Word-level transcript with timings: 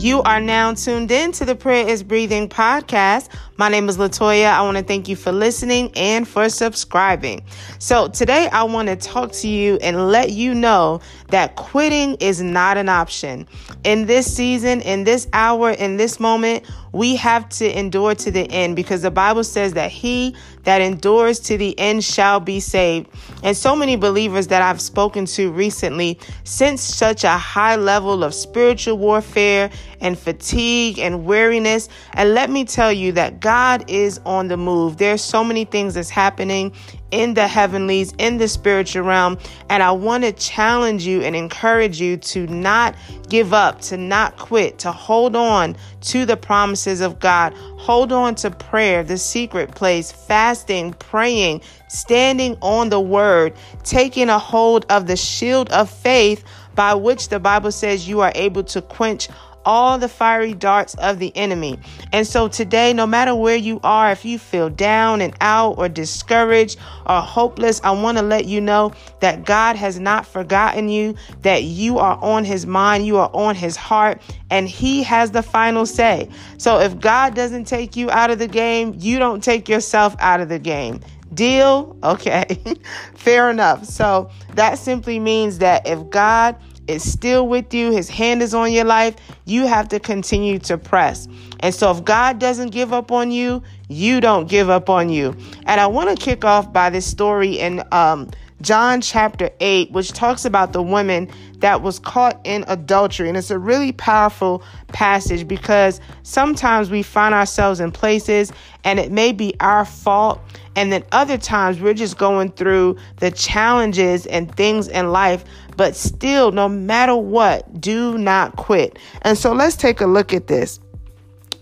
You 0.00 0.22
are 0.22 0.40
now 0.40 0.72
tuned 0.72 1.10
in 1.10 1.30
to 1.32 1.44
the 1.44 1.54
Prayer 1.54 1.86
is 1.86 2.02
Breathing 2.02 2.48
podcast. 2.48 3.28
My 3.58 3.68
name 3.68 3.86
is 3.86 3.98
Latoya. 3.98 4.46
I 4.50 4.62
want 4.62 4.78
to 4.78 4.82
thank 4.82 5.08
you 5.08 5.14
for 5.14 5.30
listening 5.30 5.92
and 5.94 6.26
for 6.26 6.48
subscribing. 6.48 7.42
So, 7.80 8.08
today 8.08 8.48
I 8.48 8.62
want 8.62 8.88
to 8.88 8.96
talk 8.96 9.30
to 9.32 9.48
you 9.48 9.76
and 9.82 10.08
let 10.08 10.30
you 10.30 10.54
know 10.54 11.02
that 11.28 11.56
quitting 11.56 12.14
is 12.14 12.40
not 12.40 12.78
an 12.78 12.88
option. 12.88 13.46
In 13.84 14.06
this 14.06 14.34
season, 14.34 14.80
in 14.80 15.04
this 15.04 15.28
hour, 15.34 15.72
in 15.72 15.98
this 15.98 16.18
moment, 16.18 16.64
we 16.92 17.16
have 17.16 17.46
to 17.50 17.78
endure 17.78 18.14
to 18.14 18.30
the 18.30 18.50
end 18.50 18.76
because 18.76 19.02
the 19.02 19.10
Bible 19.10 19.44
says 19.44 19.74
that 19.74 19.90
he 19.90 20.34
that 20.64 20.80
endures 20.80 21.40
to 21.40 21.56
the 21.56 21.78
end 21.78 22.04
shall 22.04 22.40
be 22.40 22.60
saved. 22.60 23.08
And 23.42 23.56
so 23.56 23.74
many 23.74 23.96
believers 23.96 24.48
that 24.48 24.62
I've 24.62 24.80
spoken 24.80 25.26
to 25.26 25.50
recently 25.50 26.18
sense 26.44 26.82
such 26.82 27.24
a 27.24 27.36
high 27.36 27.76
level 27.76 28.22
of 28.24 28.34
spiritual 28.34 28.98
warfare 28.98 29.70
and 30.00 30.18
fatigue 30.18 30.98
and 30.98 31.24
weariness. 31.24 31.88
And 32.14 32.34
let 32.34 32.50
me 32.50 32.64
tell 32.64 32.92
you 32.92 33.12
that 33.12 33.40
God 33.40 33.84
is 33.88 34.20
on 34.24 34.48
the 34.48 34.56
move. 34.56 34.96
There's 34.96 35.22
so 35.22 35.44
many 35.44 35.64
things 35.64 35.94
that's 35.94 36.10
happening 36.10 36.72
in 37.10 37.34
the 37.34 37.48
heavenlies, 37.48 38.14
in 38.18 38.38
the 38.38 38.48
spiritual 38.48 39.02
realm. 39.02 39.38
And 39.68 39.82
I 39.82 39.90
want 39.90 40.24
to 40.24 40.32
challenge 40.32 41.06
you 41.06 41.22
and 41.22 41.34
encourage 41.34 42.00
you 42.00 42.16
to 42.16 42.46
not 42.46 42.94
give 43.28 43.52
up, 43.52 43.80
to 43.82 43.96
not 43.96 44.38
quit, 44.38 44.78
to 44.80 44.92
hold 44.92 45.36
on 45.36 45.76
to 46.02 46.24
the 46.24 46.36
promises 46.36 47.00
of 47.00 47.18
God. 47.18 47.54
Hold 47.84 48.12
on 48.12 48.34
to 48.36 48.50
prayer, 48.50 49.02
the 49.02 49.16
secret 49.16 49.74
place, 49.74 50.12
fasting, 50.12 50.92
praying, 50.92 51.62
standing 51.88 52.58
on 52.60 52.90
the 52.90 53.00
word, 53.00 53.54
taking 53.84 54.28
a 54.28 54.38
hold 54.38 54.84
of 54.90 55.06
the 55.06 55.16
shield 55.16 55.70
of 55.70 55.90
faith 55.90 56.44
by 56.74 56.92
which 56.94 57.30
the 57.30 57.40
Bible 57.40 57.72
says 57.72 58.06
you 58.06 58.20
are 58.20 58.32
able 58.34 58.64
to 58.64 58.82
quench 58.82 59.28
all 59.64 59.98
the 59.98 60.08
fiery 60.08 60.54
darts 60.54 60.94
of 60.94 61.18
the 61.18 61.36
enemy. 61.36 61.78
And 62.12 62.26
so 62.26 62.48
today, 62.48 62.92
no 62.92 63.06
matter 63.06 63.34
where 63.34 63.56
you 63.56 63.80
are, 63.82 64.10
if 64.10 64.24
you 64.24 64.38
feel 64.38 64.70
down 64.70 65.20
and 65.20 65.34
out 65.40 65.78
or 65.78 65.88
discouraged 65.88 66.78
or 67.06 67.20
hopeless, 67.20 67.80
I 67.84 67.90
want 67.92 68.18
to 68.18 68.22
let 68.24 68.46
you 68.46 68.60
know 68.60 68.92
that 69.20 69.44
God 69.44 69.76
has 69.76 69.98
not 69.98 70.26
forgotten 70.26 70.88
you, 70.88 71.14
that 71.42 71.64
you 71.64 71.98
are 71.98 72.18
on 72.22 72.44
his 72.44 72.66
mind, 72.66 73.06
you 73.06 73.18
are 73.18 73.30
on 73.32 73.54
his 73.54 73.76
heart, 73.76 74.20
and 74.50 74.68
he 74.68 75.02
has 75.02 75.30
the 75.30 75.42
final 75.42 75.86
say. 75.86 76.28
So 76.58 76.80
if 76.80 76.98
God 76.98 77.34
doesn't 77.34 77.64
take 77.64 77.96
you 77.96 78.10
out 78.10 78.30
of 78.30 78.38
the 78.38 78.48
game, 78.48 78.94
you 78.98 79.18
don't 79.18 79.42
take 79.42 79.68
yourself 79.68 80.16
out 80.18 80.40
of 80.40 80.48
the 80.48 80.58
game. 80.58 81.00
Deal? 81.32 81.96
Okay. 82.02 82.58
Fair 83.14 83.50
enough. 83.50 83.84
So 83.84 84.30
that 84.54 84.78
simply 84.78 85.20
means 85.20 85.58
that 85.58 85.86
if 85.86 86.10
God 86.10 86.56
is 86.90 87.10
still 87.10 87.48
with 87.48 87.72
you, 87.72 87.90
his 87.92 88.08
hand 88.08 88.42
is 88.42 88.52
on 88.54 88.72
your 88.72 88.84
life, 88.84 89.14
you 89.44 89.66
have 89.66 89.88
to 89.88 90.00
continue 90.00 90.58
to 90.60 90.76
press. 90.76 91.28
And 91.60 91.74
so 91.74 91.90
if 91.90 92.04
God 92.04 92.38
doesn't 92.38 92.70
give 92.70 92.92
up 92.92 93.12
on 93.12 93.30
you, 93.30 93.62
you 93.88 94.20
don't 94.20 94.48
give 94.48 94.68
up 94.68 94.90
on 94.90 95.08
you. 95.08 95.36
And 95.66 95.80
I 95.80 95.86
want 95.86 96.10
to 96.10 96.22
kick 96.22 96.44
off 96.44 96.72
by 96.72 96.90
this 96.90 97.06
story 97.06 97.58
in 97.58 97.82
um, 97.92 98.30
John 98.62 99.00
chapter 99.00 99.50
8, 99.60 99.90
which 99.92 100.12
talks 100.12 100.44
about 100.44 100.72
the 100.72 100.82
woman 100.82 101.28
that 101.58 101.82
was 101.82 101.98
caught 101.98 102.40
in 102.44 102.64
adultery. 102.68 103.28
And 103.28 103.36
it's 103.36 103.50
a 103.50 103.58
really 103.58 103.92
powerful 103.92 104.62
passage 104.88 105.48
because 105.48 106.00
sometimes 106.22 106.90
we 106.90 107.02
find 107.02 107.34
ourselves 107.34 107.80
in 107.80 107.90
places 107.90 108.52
and 108.84 108.98
it 108.98 109.10
may 109.10 109.32
be 109.32 109.54
our 109.60 109.84
fault. 109.84 110.40
And 110.76 110.92
then 110.92 111.04
other 111.12 111.38
times 111.38 111.80
we're 111.80 111.94
just 111.94 112.18
going 112.18 112.52
through 112.52 112.96
the 113.16 113.30
challenges 113.30 114.26
and 114.26 114.54
things 114.54 114.88
in 114.88 115.10
life. 115.10 115.44
But 115.76 115.96
still, 115.96 116.52
no 116.52 116.68
matter 116.68 117.16
what, 117.16 117.80
do 117.80 118.18
not 118.18 118.56
quit. 118.56 118.98
And 119.22 119.36
so 119.38 119.52
let's 119.52 119.76
take 119.76 120.00
a 120.00 120.06
look 120.06 120.32
at 120.32 120.46
this. 120.46 120.80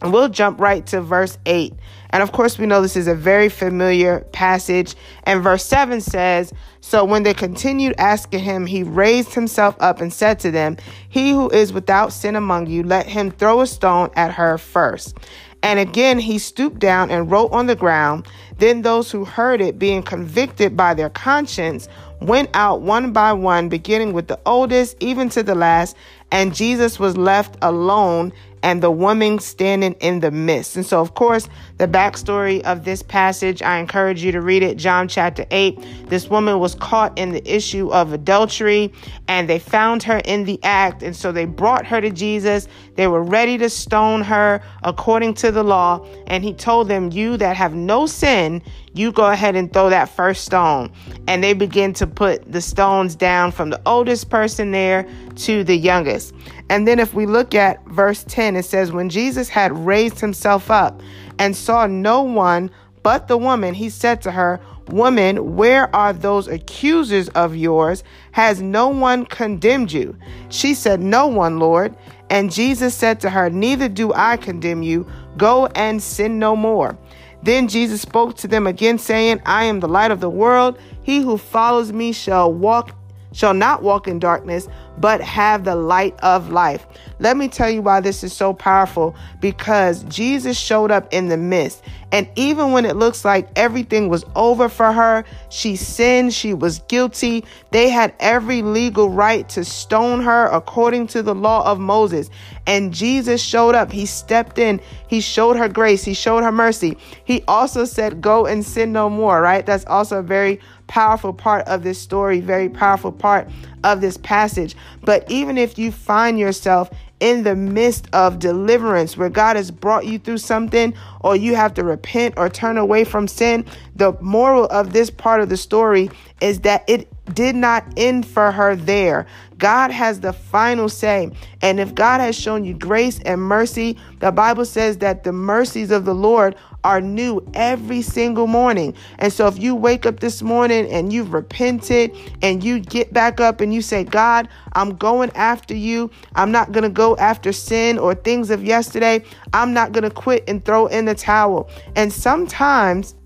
And 0.01 0.13
we'll 0.13 0.29
jump 0.29 0.61
right 0.61 0.87
to 0.87 1.01
verse 1.01 1.39
8. 1.47 1.75
And 2.11 2.23
of 2.23 2.33
course, 2.33 2.59
we 2.59 2.67
know 2.67 2.81
this 2.81 2.97
is 2.97 3.09
a 3.09 3.15
very 3.15 3.49
familiar 3.49 4.21
passage. 4.33 4.95
And 5.25 5.43
verse 5.43 5.65
7 5.65 6.01
says, 6.01 6.53
So 6.81 7.05
when 7.05 7.23
they 7.23 7.35
continued 7.35 7.95
asking 7.99 8.41
him, 8.41 8.67
he 8.67 8.83
raised 8.83 9.35
himself 9.35 9.77
up 9.81 10.01
and 10.01 10.13
said 10.13 10.39
to 10.41 10.51
them, 10.51 10.77
He 11.09 11.31
who 11.31 11.51
is 11.51 11.73
without 11.73 12.13
sin 12.13 12.37
among 12.37 12.69
you, 12.69 12.83
let 12.83 13.07
him 13.07 13.31
throw 13.31 13.61
a 13.61 13.67
stone 13.67 14.11
at 14.15 14.33
her 14.35 14.57
first. 14.57 15.19
And 15.63 15.79
again 15.81 16.19
he 16.19 16.39
stooped 16.39 16.79
down 16.79 17.11
and 17.11 17.31
wrote 17.31 17.53
on 17.53 17.67
the 17.67 17.75
ground. 17.75 18.29
Then 18.59 18.83
those 18.83 19.11
who 19.11 19.25
heard 19.25 19.61
it, 19.61 19.79
being 19.79 20.03
convicted 20.03 20.77
by 20.77 20.95
their 20.95 21.11
conscience, 21.11 21.89
went 22.21 22.51
out 22.55 22.81
one 22.81 23.13
by 23.13 23.33
one, 23.33 23.69
beginning 23.69 24.13
with 24.13 24.29
the 24.29 24.39
oldest, 24.47 24.97
even 25.01 25.29
to 25.31 25.43
the 25.43 25.55
last. 25.55 25.97
And 26.31 26.55
Jesus 26.55 26.99
was 26.99 27.17
left 27.17 27.57
alone 27.63 28.33
and 28.63 28.83
the 28.83 28.91
woman 28.91 29.39
standing 29.39 29.95
in 29.95 30.21
the 30.21 30.31
midst. 30.31 30.77
And 30.77 30.85
so, 30.85 31.01
of 31.01 31.15
course, 31.15 31.49
the 31.79 31.89
backstory 31.89 32.63
of 32.63 32.85
this 32.85 33.03
passage, 33.03 33.63
I 33.63 33.79
encourage 33.79 34.23
you 34.23 34.33
to 34.33 34.41
read 34.41 34.63
it. 34.63 34.77
John 34.77 35.09
chapter 35.09 35.47
8. 35.51 36.09
This 36.09 36.29
woman 36.29 36.59
was 36.59 36.75
caught 36.75 37.17
in 37.19 37.33
the 37.33 37.47
issue 37.49 37.93
of 37.93 38.13
adultery 38.13 38.93
and 39.29 39.49
they 39.49 39.59
found 39.59 40.03
her 40.05 40.19
in 40.25 40.45
the 40.45 40.59
act. 40.63 41.03
And 41.03 41.15
so 41.15 41.33
they 41.33 41.45
brought 41.45 41.87
her 41.87 42.01
to 42.01 42.11
Jesus. 42.11 42.69
They 42.97 43.07
were 43.07 43.23
ready 43.23 43.59
to 43.59 43.71
stone 43.71 44.23
her 44.23 44.63
according 44.83 45.35
to 45.35 45.53
the 45.53 45.63
law. 45.63 46.07
And 46.27 46.43
he 46.43 46.53
told 46.53 46.89
them, 46.89 47.11
You 47.11 47.37
that 47.37 47.57
have 47.57 47.75
no 47.75 48.07
sin, 48.07 48.63
you 48.99 49.13
go 49.13 49.31
ahead 49.31 49.57
and 49.57 49.73
throw 49.73 49.91
that 49.91 50.09
first 50.09 50.45
stone. 50.45 50.91
And 51.27 51.43
they 51.43 51.53
begin 51.53 51.93
to 51.95 52.07
put 52.07 52.51
the 52.51 52.61
stones 52.61 53.15
down 53.15 53.53
from 53.53 53.71
the 53.71 53.81
oldest 53.87 54.31
person 54.31 54.71
there 54.73 55.07
to 55.37 55.65
the 55.65 55.77
youngest. 55.77 56.35
And 56.69 56.87
then 56.87 56.99
if 56.99 57.15
we 57.15 57.27
look 57.27 57.55
at 57.55 57.85
verse 57.87 58.25
10, 58.25 58.57
it 58.57 58.65
says, 58.65 58.93
When 58.93 59.09
Jesus 59.09 59.49
had 59.49 59.73
raised 59.73 60.21
himself 60.21 60.71
up 60.71 61.01
and 61.39 61.57
saw 61.57 61.87
no 61.87 62.23
one 62.23 62.71
but 63.03 63.29
the 63.29 63.39
woman, 63.39 63.75
he 63.75 63.89
said 63.89 64.21
to 64.23 64.31
her, 64.33 64.61
Woman, 64.89 65.57
where 65.57 65.95
are 65.95 66.13
those 66.13 66.49
accusers 66.49 67.29
of 67.31 67.55
yours? 67.55 68.03
Has 68.33 68.63
no 68.63 68.89
one 68.89 69.27
condemned 69.27 69.93
you? 69.93 70.17
She 70.49 70.75
said, 70.75 71.01
No 71.01 71.27
one, 71.27 71.59
Lord. 71.59 71.95
And 72.31 72.53
Jesus 72.53 72.95
said 72.95 73.21
to 73.21 73.31
her, 73.31 73.51
Neither 73.51 73.89
do 73.89 74.13
I 74.13 74.37
condemn 74.37 74.83
you. 74.83 75.07
Go 75.37 75.67
and 75.69 76.03
sin 76.03 76.39
no 76.39 76.57
more. 76.57 76.99
Then 77.43 77.69
Jesus 77.69 78.03
spoke 78.03 78.37
to 78.37 78.49
them 78.49 78.67
again, 78.67 78.99
saying, 78.99 79.41
I 79.47 79.65
am 79.65 79.81
the 79.81 79.89
light 79.89 80.11
of 80.11 80.21
the 80.21 80.31
world. 80.31 80.79
He 81.03 81.21
who 81.21 81.39
follows 81.39 81.93
me 81.93 82.13
shall 82.13 82.53
walk 82.53 82.95
shall 83.39 83.55
not 83.55 83.85
walk 83.85 84.09
in 84.09 84.19
darkness, 84.19 84.67
but 84.99 85.21
have 85.21 85.63
the 85.63 85.77
light 85.77 86.19
of 86.25 86.51
life. 86.51 86.89
Let 87.21 87.37
me 87.37 87.47
tell 87.47 87.71
you 87.71 87.83
why 87.83 88.01
this 88.01 88.25
is 88.25 88.33
so 88.33 88.53
powerful 88.53 89.15
because 89.39 90.03
Jesus 90.05 90.59
showed 90.59 90.91
up 90.91 91.07
in 91.15 91.29
the 91.29 91.37
midst. 91.37 91.85
And 92.11 92.29
even 92.35 92.73
when 92.73 92.85
it 92.85 92.97
looks 92.97 93.25
like 93.25 93.49
everything 93.55 94.09
was 94.09 94.25
over 94.35 94.69
for 94.69 94.93
her, 94.93 95.25
she 95.51 95.77
sinned, 95.77 96.35
she 96.35 96.53
was 96.53 96.81
guilty. 96.89 97.45
They 97.71 97.91
had 97.91 98.13
every 98.19 98.63
legal 98.63 99.09
right 99.09 99.49
to 99.51 99.65
stone 99.65 100.21
her 100.23 100.47
according 100.47 101.07
to 101.09 101.23
the 101.23 101.35
law 101.35 101.65
of 101.71 101.79
Moses. 101.79 102.31
And 102.67 102.93
Jesus 102.93 103.41
showed 103.41 103.77
up. 103.77 103.93
He 103.93 104.05
stepped 104.05 104.59
in. 104.59 104.81
He 105.07 105.21
showed 105.21 105.57
her 105.57 105.69
grace. 105.69 106.03
He 106.03 106.15
showed 106.15 106.43
her 106.43 106.53
mercy. 106.53 106.97
He 107.25 107.45
also 107.47 107.85
said, 107.85 108.21
Go 108.21 108.47
and 108.47 108.65
sin 108.65 108.93
no 108.93 109.09
more, 109.09 109.41
right? 109.41 109.65
That's 109.65 109.87
also 109.87 110.19
a 110.19 110.23
very 110.23 110.61
powerful 110.89 111.33
part 111.33 111.67
of 111.69 111.85
this 111.85 112.01
story, 112.01 112.41
very 112.41 112.69
powerful 112.69 113.13
part 113.13 113.49
of 113.85 114.01
this 114.01 114.17
passage. 114.17 114.75
But 115.05 115.31
even 115.31 115.57
if 115.57 115.79
you 115.79 115.93
find 115.93 116.39
yourself 116.39 116.91
in 117.21 117.43
the 117.43 117.55
midst 117.55 118.09
of 118.13 118.39
deliverance 118.39 119.17
where 119.17 119.29
God 119.29 119.57
has 119.57 119.71
brought 119.71 120.07
you 120.07 120.19
through 120.19 120.39
something 120.39 120.95
or 121.21 121.37
you 121.37 121.55
have 121.57 121.75
to 121.75 121.85
repent 121.85 122.35
or 122.37 122.49
turn 122.49 122.79
away 122.79 123.05
from 123.05 123.29
sin, 123.29 123.65
the 123.97 124.17
moral 124.21 124.67
of 124.67 124.93
this 124.93 125.11
part 125.11 125.41
of 125.41 125.49
the 125.49 125.57
story 125.57 126.11
is 126.41 126.61
that 126.61 126.85
it 126.89 127.09
did 127.35 127.55
not 127.55 127.85
end 127.97 128.27
for 128.27 128.51
her 128.53 128.77
there. 128.77 129.27
God 129.59 129.91
has 129.91 130.21
the 130.21 130.33
final 130.33 130.89
say. 130.89 131.31
And 131.63 131.81
if 131.81 131.95
God 131.95 132.21
has 132.21 132.39
shown 132.39 132.65
you 132.65 132.75
grace 132.75 133.19
and 133.21 133.41
mercy, 133.41 133.97
the 134.21 134.31
Bible 134.31 134.65
says 134.65 134.99
that 134.99 135.25
the 135.25 135.33
mercies 135.33 135.91
of 135.91 136.05
the 136.05 136.15
Lord 136.15 136.55
are 136.85 137.01
new 137.01 137.45
every 137.55 138.03
single 138.03 138.47
morning. 138.47 138.95
And 139.19 139.33
so 139.33 139.49
if 139.49 139.59
you 139.59 139.75
wake 139.75 140.07
up 140.07 140.21
this 140.21 140.43
morning 140.43 140.89
and 140.91 141.13
you've 141.13 141.33
repented 141.33 142.17
and 142.41 142.63
you 142.63 142.79
get 142.79 143.13
back 143.13 143.41
up 143.41 143.61
and 143.61 143.75
you 143.75 143.83
say, 143.83 144.05
God, 144.05 144.49
I'm 144.75 144.95
going 144.95 145.31
after 145.35 145.75
you. 145.75 146.11
I'm 146.37 146.53
not 146.53 146.71
going 146.71 146.85
to 146.85 146.89
go 146.89 147.17
after 147.17 147.53
sin 147.53 147.99
or 147.99 148.15
things 148.15 148.51
of 148.51 148.65
yesterday. 148.65 149.25
I'm 149.53 149.73
not 149.73 149.91
going 149.93 150.05
to 150.05 150.11
quit 150.11 150.45
and 150.47 150.65
throw 150.65 150.87
in 150.87 151.05
the 151.05 151.17
towel. 151.17 151.69
And 151.97 152.13
sometimes 152.13 153.17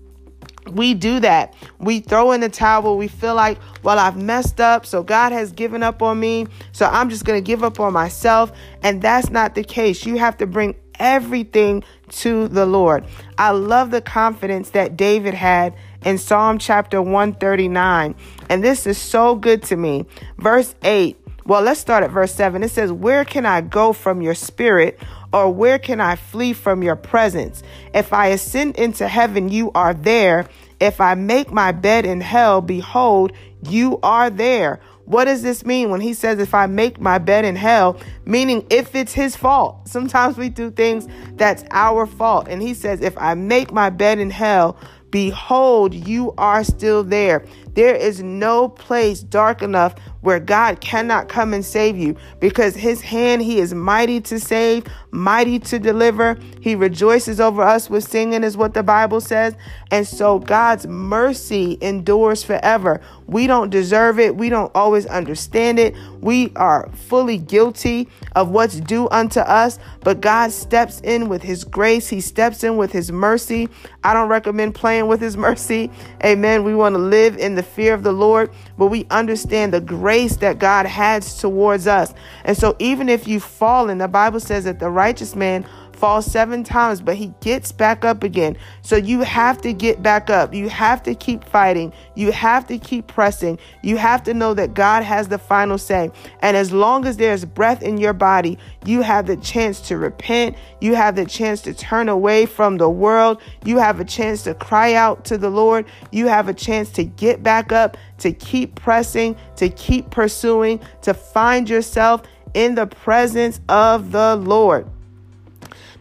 we 0.71 0.93
do 0.93 1.19
that. 1.19 1.53
We 1.79 1.99
throw 1.99 2.31
in 2.31 2.41
the 2.41 2.49
towel. 2.49 2.97
We 2.97 3.07
feel 3.07 3.35
like, 3.35 3.57
well, 3.83 3.99
I've 3.99 4.17
messed 4.17 4.61
up, 4.61 4.85
so 4.85 5.03
God 5.03 5.31
has 5.31 5.51
given 5.51 5.83
up 5.83 6.01
on 6.01 6.19
me, 6.19 6.47
so 6.71 6.85
I'm 6.85 7.09
just 7.09 7.25
going 7.25 7.41
to 7.41 7.45
give 7.45 7.63
up 7.63 7.79
on 7.79 7.93
myself. 7.93 8.51
And 8.81 9.01
that's 9.01 9.29
not 9.29 9.55
the 9.55 9.63
case. 9.63 10.05
You 10.05 10.17
have 10.17 10.37
to 10.37 10.47
bring 10.47 10.75
everything 10.99 11.83
to 12.09 12.47
the 12.47 12.65
Lord. 12.65 13.05
I 13.37 13.51
love 13.51 13.91
the 13.91 14.01
confidence 14.01 14.71
that 14.71 14.95
David 14.95 15.33
had 15.33 15.75
in 16.05 16.17
Psalm 16.17 16.57
chapter 16.59 17.01
139. 17.01 18.15
And 18.49 18.63
this 18.63 18.85
is 18.85 18.97
so 18.97 19.35
good 19.35 19.63
to 19.63 19.75
me. 19.75 20.05
Verse 20.37 20.75
8 20.83 21.17
Well, 21.45 21.61
let's 21.61 21.79
start 21.79 22.03
at 22.03 22.11
verse 22.11 22.33
7. 22.33 22.63
It 22.63 22.69
says, 22.69 22.91
Where 22.91 23.25
can 23.25 23.45
I 23.45 23.61
go 23.61 23.93
from 23.93 24.21
your 24.21 24.35
spirit? 24.35 24.99
Or 25.33 25.51
where 25.51 25.79
can 25.79 25.99
I 25.99 26.15
flee 26.15 26.53
from 26.53 26.83
your 26.83 26.95
presence? 26.95 27.63
If 27.93 28.13
I 28.13 28.27
ascend 28.27 28.77
into 28.77 29.07
heaven, 29.07 29.49
you 29.49 29.71
are 29.73 29.93
there. 29.93 30.47
If 30.79 31.01
I 31.01 31.15
make 31.15 31.51
my 31.51 31.71
bed 31.71 32.05
in 32.05 32.21
hell, 32.21 32.61
behold, 32.61 33.33
you 33.67 33.99
are 34.03 34.29
there. 34.29 34.79
What 35.05 35.25
does 35.25 35.41
this 35.41 35.65
mean 35.65 35.89
when 35.89 36.01
he 36.01 36.13
says, 36.13 36.39
if 36.39 36.53
I 36.53 36.67
make 36.67 36.99
my 36.99 37.17
bed 37.17 37.45
in 37.45 37.55
hell? 37.55 37.99
Meaning, 38.25 38.65
if 38.69 38.95
it's 38.95 39.13
his 39.13 39.35
fault. 39.35 39.87
Sometimes 39.87 40.37
we 40.37 40.49
do 40.49 40.71
things 40.71 41.07
that's 41.33 41.65
our 41.71 42.05
fault. 42.05 42.47
And 42.47 42.61
he 42.61 42.73
says, 42.73 43.01
if 43.01 43.17
I 43.17 43.33
make 43.33 43.73
my 43.73 43.89
bed 43.89 44.19
in 44.19 44.29
hell, 44.29 44.77
behold, 45.09 45.93
you 45.93 46.33
are 46.37 46.63
still 46.63 47.03
there. 47.03 47.45
There 47.73 47.95
is 47.95 48.21
no 48.21 48.69
place 48.69 49.21
dark 49.21 49.61
enough 49.61 49.95
where 50.21 50.39
God 50.39 50.79
cannot 50.79 51.27
come 51.27 51.53
and 51.53 51.65
save 51.65 51.97
you 51.97 52.15
because 52.39 52.75
his 52.75 53.01
hand, 53.01 53.41
he 53.41 53.59
is 53.59 53.73
mighty 53.73 54.21
to 54.21 54.39
save, 54.39 54.85
mighty 55.11 55.59
to 55.59 55.79
deliver. 55.79 56.37
He 56.61 56.75
rejoices 56.75 57.41
over 57.41 57.61
us 57.61 57.89
with 57.89 58.05
singing, 58.05 58.43
is 58.43 58.55
what 58.55 58.73
the 58.73 58.83
Bible 58.83 59.19
says. 59.19 59.55
And 59.91 60.07
so 60.07 60.39
God's 60.39 60.87
mercy 60.87 61.77
endures 61.81 62.41
forever. 62.41 63.01
We 63.27 63.47
don't 63.47 63.69
deserve 63.69 64.19
it. 64.19 64.35
We 64.35 64.49
don't 64.49 64.71
always 64.73 65.05
understand 65.07 65.77
it. 65.77 65.95
We 66.21 66.51
are 66.55 66.89
fully 66.93 67.37
guilty 67.37 68.07
of 68.35 68.49
what's 68.49 68.79
due 68.79 69.09
unto 69.09 69.41
us, 69.41 69.77
but 70.01 70.21
God 70.21 70.51
steps 70.51 71.01
in 71.01 71.27
with 71.27 71.41
his 71.43 71.63
grace. 71.63 72.07
He 72.07 72.21
steps 72.21 72.63
in 72.63 72.77
with 72.77 72.91
his 72.91 73.11
mercy. 73.11 73.67
I 74.03 74.13
don't 74.13 74.29
recommend 74.29 74.75
playing 74.75 75.07
with 75.07 75.19
his 75.19 75.35
mercy. 75.43 75.91
Amen. 76.23 76.63
We 76.63 76.75
want 76.75 76.95
to 76.95 76.99
live 76.99 77.37
in 77.37 77.55
the 77.55 77.62
fear 77.63 77.93
of 77.93 78.03
the 78.03 78.11
Lord, 78.11 78.51
but 78.77 78.87
we 78.87 79.05
understand 79.09 79.73
the 79.73 79.81
grace 79.81 80.37
that 80.37 80.59
God 80.59 80.85
has 80.85 81.37
towards 81.39 81.87
us. 81.87 82.13
And 82.43 82.57
so 82.57 82.75
even 82.79 83.09
if 83.09 83.27
you've 83.27 83.43
fallen, 83.43 83.97
the 83.97 84.07
Bible 84.07 84.39
says 84.39 84.65
that 84.65 84.79
the 84.79 84.89
righteous 84.89 85.35
man 85.35 85.65
falls 86.03 86.25
seven 86.25 86.65
times, 86.65 86.99
but 86.99 87.15
he 87.15 87.33
gets 87.39 87.71
back 87.71 88.03
up 88.03 88.23
again. 88.23 88.57
So 88.81 88.97
you 88.97 89.21
have 89.21 89.61
to 89.61 89.71
get 89.71 90.03
back 90.03 90.29
up. 90.29 90.53
You 90.53 90.67
have 90.67 91.01
to 91.03 91.15
keep 91.15 91.45
fighting. 91.45 91.93
You 92.13 92.33
have 92.33 92.67
to 92.67 92.77
keep 92.77 93.07
pressing. 93.07 93.57
You 93.83 93.95
have 93.95 94.21
to 94.23 94.33
know 94.33 94.53
that 94.53 94.73
God 94.73 95.03
has 95.03 95.29
the 95.29 95.37
final 95.37 95.77
say. 95.77 96.11
And 96.41 96.57
as 96.57 96.73
long 96.73 97.05
as 97.05 97.15
there's 97.15 97.45
breath 97.45 97.81
in 97.81 97.97
your 97.97 98.11
body, 98.11 98.57
you 98.83 99.01
have 99.01 99.27
the 99.27 99.37
chance 99.37 99.79
to 99.87 99.97
repent. 99.97 100.57
You 100.81 100.95
have 100.95 101.15
the 101.15 101.23
chance 101.23 101.61
to 101.61 101.73
turn 101.73 102.09
away 102.09 102.47
from 102.47 102.79
the 102.79 102.89
world. 102.89 103.41
You 103.63 103.77
have 103.77 104.01
a 104.01 104.05
chance 104.05 104.43
to 104.43 104.55
cry 104.55 104.95
out 104.95 105.23
to 105.23 105.37
the 105.37 105.49
Lord. 105.49 105.85
You 106.11 106.27
have 106.27 106.49
a 106.49 106.53
chance 106.53 106.89
to 106.97 107.05
get 107.05 107.43
back 107.43 107.71
up, 107.71 107.95
to 108.17 108.33
keep 108.33 108.75
pressing, 108.75 109.37
to 109.55 109.69
keep 109.69 110.09
pursuing, 110.09 110.81
to 111.03 111.13
find 111.13 111.69
yourself 111.69 112.23
in 112.53 112.75
the 112.75 112.87
presence 112.87 113.61
of 113.69 114.11
the 114.11 114.35
Lord. 114.35 114.85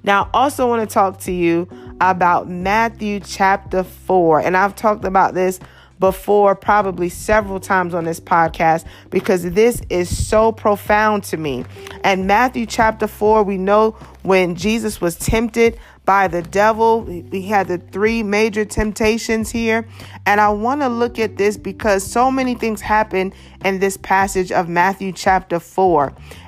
Now, 0.04 0.30
I 0.34 0.44
also 0.44 0.66
want 0.68 0.88
to 0.88 0.92
talk 0.92 1.20
to 1.20 1.32
you 1.32 1.68
about 2.00 2.48
Matthew 2.48 3.20
chapter 3.20 3.84
4. 3.84 4.40
And 4.40 4.56
I've 4.56 4.74
talked 4.74 5.04
about 5.04 5.34
this 5.34 5.60
before, 6.00 6.56
probably 6.56 7.08
several 7.08 7.60
times 7.60 7.94
on 7.94 8.04
this 8.04 8.18
podcast, 8.18 8.84
because 9.10 9.44
this 9.52 9.82
is 9.88 10.26
so 10.26 10.50
profound 10.50 11.22
to 11.22 11.36
me. 11.36 11.64
And 12.02 12.26
Matthew 12.26 12.66
chapter 12.66 13.06
4, 13.06 13.44
we 13.44 13.56
know 13.56 13.92
when 14.22 14.56
Jesus 14.56 15.00
was 15.00 15.14
tempted 15.14 15.78
by 16.04 16.26
the 16.26 16.42
devil, 16.42 17.02
we 17.02 17.42
had 17.42 17.68
the 17.68 17.78
three 17.78 18.24
major 18.24 18.64
temptations 18.64 19.52
here. 19.52 19.86
And 20.26 20.40
I 20.40 20.48
want 20.48 20.80
to 20.80 20.88
look 20.88 21.20
at 21.20 21.36
this 21.36 21.56
because 21.56 22.02
so 22.02 22.32
many 22.32 22.56
things 22.56 22.80
happen 22.80 23.32
in 23.64 23.78
this 23.78 23.96
passage 23.96 24.50
of 24.50 24.68
Matthew 24.68 25.12
chapter 25.12 25.60
4. 25.60 26.12